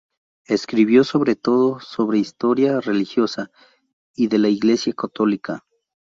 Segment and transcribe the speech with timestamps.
[0.47, 3.51] Escribió sobre todo sobre historia religiosa
[4.15, 5.63] y de la Iglesia católica.